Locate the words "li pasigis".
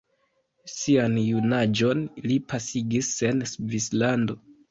2.31-3.13